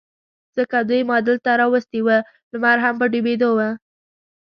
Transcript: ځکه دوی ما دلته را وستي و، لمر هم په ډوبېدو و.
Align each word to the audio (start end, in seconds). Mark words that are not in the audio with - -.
ځکه 0.57 0.77
دوی 0.89 1.01
ما 1.09 1.17
دلته 1.29 1.49
را 1.59 1.65
وستي 1.73 1.99
و، 2.03 2.09
لمر 2.51 2.77
هم 2.85 2.95
په 3.01 3.05
ډوبېدو 3.11 3.49
و. 3.57 3.59